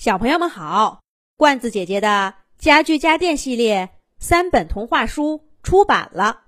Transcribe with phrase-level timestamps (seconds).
[0.00, 1.02] 小朋友们好，
[1.36, 6.44] 罐子姐姐的家具家电系列三本童话书出版了，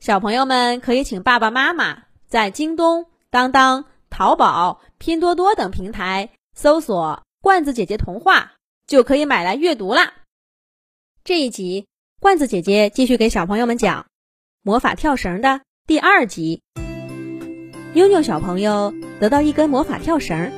[0.00, 8.54] 小朋友们可以请爸爸妈妈在京东、当当、淘宝、拼多多等平台搜索“罐子姐姐童话”，
[8.88, 10.14] 就可以买来阅读啦。
[11.24, 11.86] 这一集，
[12.22, 14.04] 罐子姐姐继续给小朋友们讲
[14.62, 16.62] 《魔法跳绳》的第二集。
[17.92, 20.50] 妞妞小朋友得到一根魔法跳绳。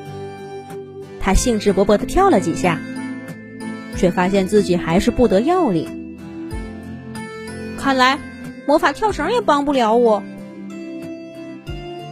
[1.20, 2.80] 他兴致勃勃地跳了几下，
[3.96, 6.16] 却发现自己还是不得要领。
[7.78, 8.18] 看来
[8.66, 10.22] 魔法跳绳也帮不了我。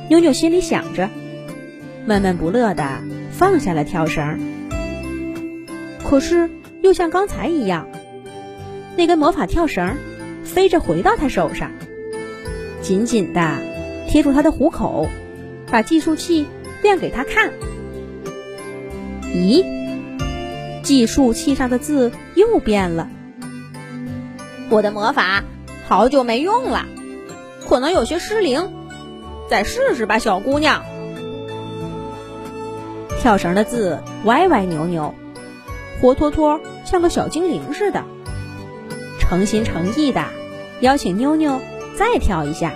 [0.09, 1.11] 妞妞心里想着，
[2.07, 4.39] 闷闷不乐地放下了跳绳。
[6.05, 6.51] 可是
[6.83, 7.89] 又像刚才一样，
[8.97, 9.97] 那根魔法跳绳
[10.45, 11.71] 飞着回到他手上，
[12.81, 13.59] 紧紧地
[14.09, 15.09] 贴住他的虎口，
[15.71, 16.47] 把计数器
[16.83, 17.53] 亮给他看。
[19.35, 19.65] 咦，
[20.83, 23.09] 计数器上的字又变了。
[24.71, 25.45] 我的魔法
[25.87, 26.87] 好久没用了，
[27.69, 28.73] 可能有些失灵，
[29.49, 30.83] 再试试吧，小姑娘。
[33.21, 35.15] 跳绳的字歪歪扭扭，
[36.01, 38.05] 活脱脱像个小精灵似的，
[39.19, 40.25] 诚心诚意的
[40.81, 41.61] 邀请妞妞
[41.97, 42.73] 再跳一下。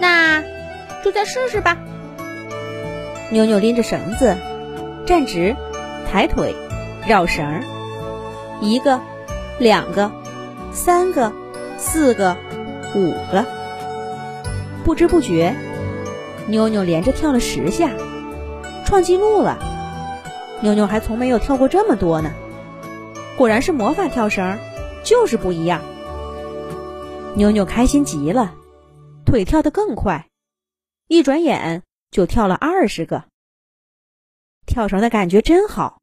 [0.00, 0.42] 那
[1.04, 1.78] 就再试试吧。
[3.30, 4.36] 妞妞拎着绳子。
[5.04, 5.56] 站直，
[6.10, 6.54] 抬腿，
[7.06, 7.62] 绕绳儿，
[8.60, 9.00] 一个，
[9.58, 10.10] 两个，
[10.72, 11.32] 三个，
[11.76, 12.36] 四个，
[12.94, 13.44] 五个，
[14.84, 15.54] 不知不觉，
[16.46, 17.90] 妞妞连着跳了十下，
[18.84, 19.58] 创纪录了。
[20.60, 22.30] 妞妞还从没有跳过这么多呢，
[23.36, 24.58] 果然是魔法跳绳，
[25.02, 25.80] 就是不一样。
[27.34, 28.54] 妞妞开心极了，
[29.24, 30.28] 腿跳得更快，
[31.08, 33.24] 一转眼就跳了二十个。
[34.66, 35.98] 跳绳的感觉真好，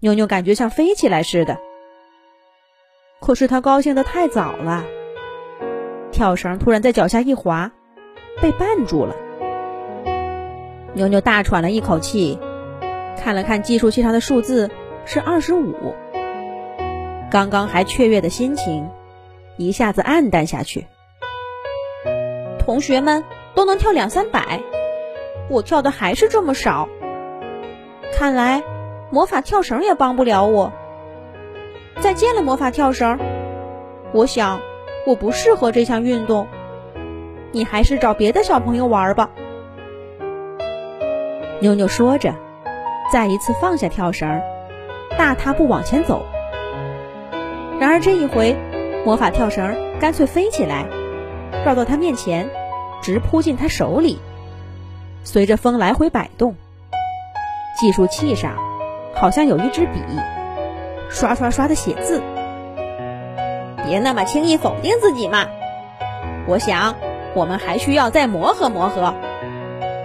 [0.00, 1.58] 妞妞感觉像飞起来似的。
[3.20, 4.84] 可是她高兴的太早了，
[6.10, 7.70] 跳绳突然在脚下一滑，
[8.42, 9.14] 被绊住了。
[10.94, 12.38] 妞妞大喘了一口气，
[13.16, 14.70] 看了看计数器上的数字
[15.06, 15.94] 是二十五，
[17.30, 18.90] 刚刚还雀跃的心情
[19.56, 20.86] 一下子暗淡下去。
[22.58, 24.60] 同学们都能跳两三百，
[25.48, 26.88] 我跳的还是这么少。
[28.12, 28.62] 看来，
[29.10, 30.72] 魔法跳绳也帮不了我。
[32.00, 33.18] 再见了，魔法跳绳。
[34.12, 34.60] 我想，
[35.06, 36.46] 我不适合这项运动。
[37.52, 39.30] 你还是找别的小朋友玩吧。
[41.60, 42.34] 妞妞说着，
[43.12, 44.40] 再一次放下跳绳，
[45.18, 46.22] 大踏步往前走。
[47.78, 48.56] 然而这一回，
[49.04, 50.86] 魔法跳绳干脆飞起来，
[51.64, 52.48] 绕到他面前，
[53.02, 54.18] 直扑进他手里，
[55.24, 56.54] 随着风来回摆动。
[57.80, 58.52] 计数器上
[59.14, 60.02] 好像有一支笔，
[61.08, 62.20] 刷刷刷的写字。
[63.86, 65.46] 别那么轻易否定自己嘛！
[66.46, 66.94] 我想
[67.34, 69.14] 我们还需要再磨合磨合。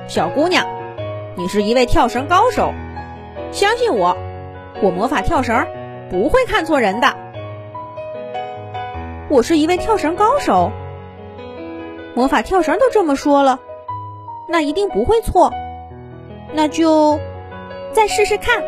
[0.07, 0.65] 小姑娘，
[1.35, 2.71] 你是一位跳绳高手，
[3.51, 4.15] 相信我，
[4.81, 5.67] 我魔法跳绳
[6.09, 7.13] 不会看错人的。
[9.27, 10.71] 我是一位跳绳高手，
[12.15, 13.59] 魔法跳绳都这么说了，
[14.47, 15.51] 那一定不会错。
[16.53, 17.19] 那就。
[17.95, 18.61] 再试试看。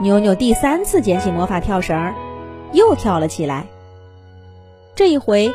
[0.00, 2.14] 妞妞第三次捡起魔法跳绳，
[2.72, 3.66] 又跳了起来。
[4.94, 5.50] 这一回，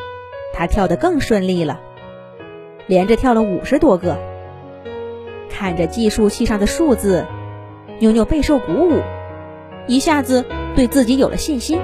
[0.52, 1.80] 她跳得更顺利了，
[2.86, 4.18] 连着跳了五十多个。
[5.48, 7.24] 看着计数器上的数字，
[7.98, 9.00] 妞妞备受鼓舞，
[9.86, 10.44] 一下子
[10.76, 11.80] 对自己有了信心。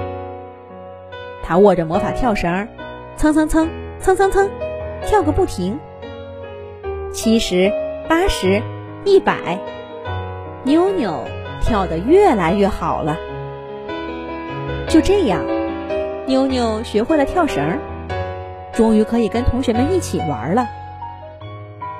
[1.41, 2.67] 她握着魔法跳绳，
[3.15, 3.67] 蹭蹭蹭
[3.99, 4.49] 蹭蹭蹭，
[5.07, 5.79] 跳个不停。
[7.11, 7.71] 七十，
[8.07, 8.61] 八十。
[9.03, 9.59] 一百，
[10.63, 11.25] 妞妞
[11.61, 13.17] 跳得越来越好了。
[14.87, 15.41] 就这样，
[16.27, 17.79] 妞妞学会了跳绳，
[18.73, 20.67] 终于可以跟同学们一起玩了。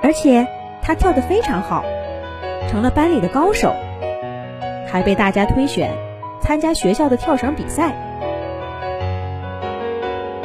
[0.03, 0.47] 而且
[0.83, 1.83] 她跳得非常好，
[2.69, 3.73] 成了班里的高手，
[4.87, 5.91] 还被大家推选
[6.39, 7.93] 参加学校的跳绳比赛。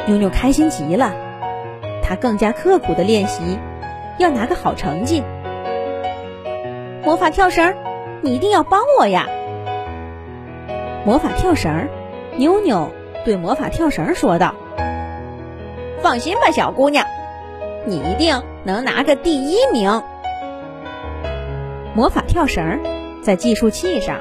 [0.07, 1.13] 妞妞开心极了，
[2.01, 3.59] 她更加刻苦的练习，
[4.17, 5.21] 要拿个好成绩。
[7.07, 7.73] 魔法跳绳，
[8.21, 9.29] 你一定要帮我呀！
[11.05, 11.87] 魔法跳绳，
[12.35, 12.91] 妞妞
[13.23, 14.53] 对魔法跳绳说道
[16.03, 17.05] ：“放心吧，小姑娘，
[17.85, 20.03] 你一定能拿个第一名。”
[21.95, 22.81] 魔法跳绳
[23.23, 24.17] 在计数器上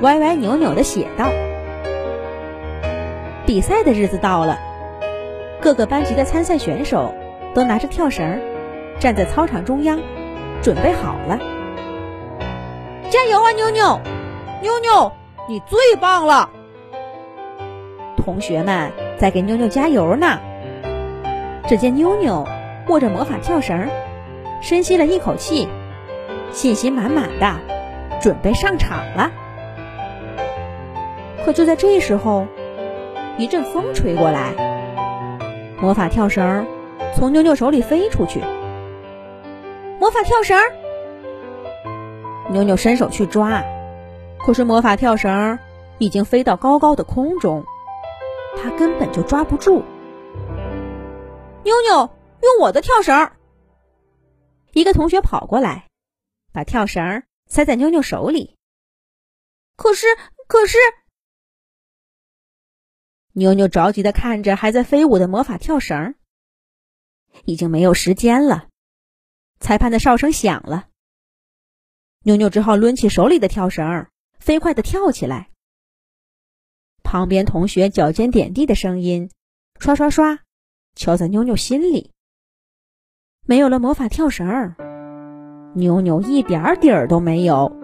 [0.00, 1.26] 歪歪扭扭的写道
[3.44, 4.58] ：“比赛的日子到了，
[5.60, 7.14] 各个班级的参赛选手
[7.54, 8.40] 都拿着跳绳，
[8.98, 10.00] 站在操场中央，
[10.62, 11.38] 准备好了。”
[13.14, 14.00] 加油啊，妞妞！
[14.60, 15.12] 妞妞，
[15.48, 16.50] 你最棒了！
[18.16, 20.40] 同学们在给妞妞加油呢。
[21.68, 22.44] 只见妞妞
[22.88, 23.88] 握着魔法跳绳，
[24.60, 25.68] 深吸了一口气，
[26.50, 27.54] 信心满满的，
[28.20, 29.30] 准备上场了。
[31.44, 32.48] 可就在这时候，
[33.38, 34.50] 一阵风吹过来，
[35.80, 36.66] 魔法跳绳
[37.14, 38.40] 从妞妞手里飞出去。
[40.00, 40.58] 魔法跳绳，
[42.50, 43.62] 妞妞伸手去抓，
[44.38, 45.58] 可是魔法跳绳
[45.98, 47.64] 已经飞到高高的空中，
[48.56, 49.82] 她根本就抓不住。
[51.62, 52.10] 妞妞
[52.42, 53.32] 用我的跳绳，
[54.72, 55.86] 一个同学跑过来，
[56.52, 58.56] 把跳绳塞在妞妞手里。
[59.76, 60.06] 可是，
[60.46, 60.76] 可是。
[63.32, 66.14] 妞妞着急的看着还在飞舞的魔法跳绳，
[67.44, 68.68] 已经没有时间了。
[69.58, 70.88] 裁判的哨声响了，
[72.26, 74.06] 妞妞只好抡起手里的跳绳，
[74.38, 75.50] 飞快的跳起来。
[77.02, 79.28] 旁边同学脚尖点地的声音，
[79.78, 80.38] 刷刷刷，
[80.96, 82.12] 敲在妞妞心里。
[83.46, 84.74] 没有了魔法跳绳，
[85.74, 87.76] 妞妞一点底儿都没有。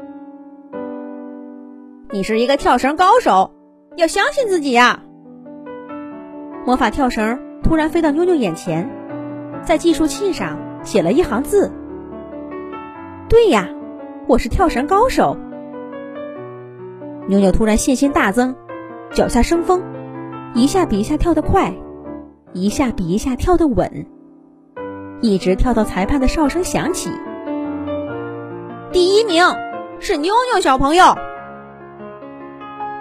[2.10, 3.54] 你是一个跳绳高手，
[3.98, 5.04] 要相信自己呀！
[6.64, 8.88] 魔法跳绳突然飞到妞妞眼前，
[9.62, 11.70] 在计数器上写了一行字。
[13.28, 13.68] 对呀，
[14.30, 15.36] 我是跳绳高手。
[17.26, 18.54] 妞妞突然信心大增，
[19.12, 19.82] 脚下生风，
[20.54, 21.74] 一下比一下跳得快，
[22.52, 24.06] 一下比一下跳得稳，
[25.20, 27.10] 一直跳到裁判的哨声响起。
[28.92, 29.44] 第一名
[29.98, 31.16] 是妞妞小朋友。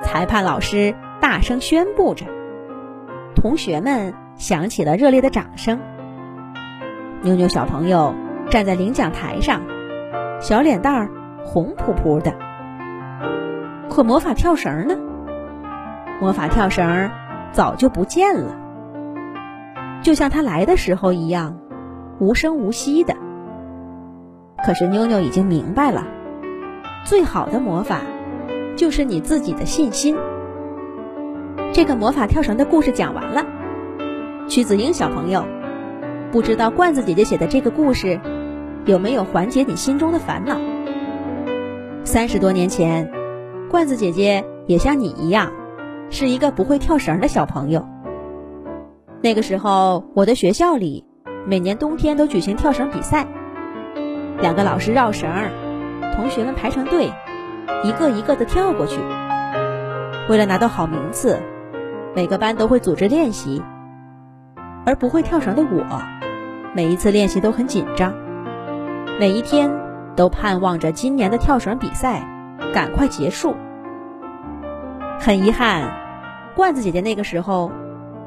[0.02, 2.26] 裁判老师大声宣布着。
[3.36, 5.80] 同学们响起了热烈的掌声。
[7.22, 8.16] 妞妞小朋友
[8.50, 9.62] 站在领奖台上，
[10.42, 11.12] 小脸蛋儿
[11.46, 12.34] 红扑扑的。
[13.90, 14.96] 可魔法跳绳呢？
[16.22, 17.10] 魔法跳绳
[17.52, 18.56] 早就不见了，
[20.04, 21.58] 就像它来的时候一样，
[22.20, 23.16] 无声无息的。
[24.66, 26.06] 可是妞妞已经明白了，
[27.06, 28.02] 最好的魔法
[28.76, 30.16] 就是你自己的信心。
[31.72, 33.46] 这个魔法跳绳的故事讲完了，
[34.48, 35.46] 曲子英小朋友，
[36.32, 38.20] 不知道罐子姐姐写的这个故事
[38.86, 40.58] 有没有缓解你心中的烦恼？
[42.12, 43.08] 三十多年前，
[43.70, 45.52] 罐子姐姐也像你一样，
[46.10, 47.88] 是一个不会跳绳的小朋友。
[49.22, 51.06] 那个时候，我的学校里
[51.46, 53.28] 每年冬天都举行跳绳比赛，
[54.42, 55.30] 两个老师绕绳，
[56.16, 57.14] 同学们排成队，
[57.84, 59.00] 一个一个的跳过去，
[60.30, 61.38] 为了拿到好名次。
[62.16, 63.62] 每个班都会组织练习，
[64.84, 66.02] 而不会跳绳的我，
[66.74, 68.16] 每一次练习都很紧张，
[69.20, 69.70] 每一天
[70.19, 72.19] 都盼望着今年的跳绳比赛
[72.74, 73.56] 赶快结束。
[75.18, 77.71] 很遗憾，罐子姐姐那个时候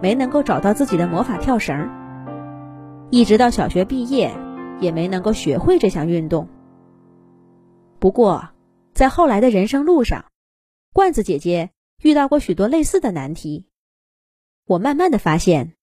[0.00, 1.90] 没能够找到自己的魔法跳绳，
[3.10, 4.34] 一直到小学毕业
[4.80, 6.48] 也没能够学会这项运动。
[7.98, 8.48] 不过，
[8.94, 10.24] 在后来的人生路上，
[10.94, 11.72] 罐子姐姐
[12.02, 13.66] 遇到过许多类似的难题。
[14.64, 15.74] 我慢慢的发现，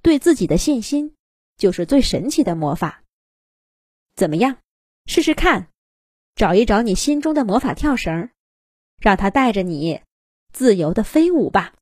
[0.00, 1.16] 对自己的信心
[1.56, 3.02] 就是最神奇的魔法。
[4.14, 4.58] 怎么样，
[5.12, 5.66] 试试看，
[6.36, 8.30] 找一找你心中的魔法跳绳，
[9.00, 10.02] 让它带着你
[10.52, 11.74] 自由的飞舞吧。